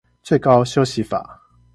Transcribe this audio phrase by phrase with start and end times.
[0.23, 1.39] 最高休息法